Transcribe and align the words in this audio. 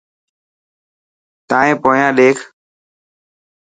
تائن 1.49 1.75
پونيان 1.81 2.11
ڏيک. 2.17 2.37